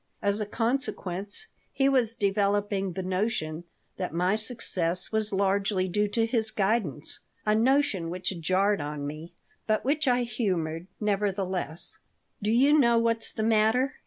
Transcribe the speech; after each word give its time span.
As 0.19 0.41
a 0.41 0.47
consequence, 0.47 1.45
he 1.71 1.87
was 1.87 2.15
developing 2.15 2.93
the 2.93 3.03
notion 3.03 3.65
that 3.97 4.11
my 4.15 4.35
success 4.35 5.11
was 5.11 5.31
largely 5.31 5.87
due 5.87 6.07
to 6.07 6.25
his 6.25 6.49
guidance, 6.49 7.19
a 7.45 7.53
notion 7.53 8.09
which 8.09 8.35
jarred 8.39 8.81
on 8.81 9.05
me, 9.05 9.31
but 9.67 9.85
which 9.85 10.07
I 10.07 10.23
humored, 10.23 10.87
nevertheless 10.99 11.99
"Do 12.41 12.49
you 12.49 12.73
know 12.79 12.97
what's 12.97 13.31
the 13.31 13.43
matter?" 13.43 13.93